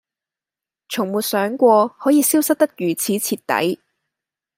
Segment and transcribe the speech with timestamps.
[0.89, 3.79] 從沒想過可以消失得如此徹底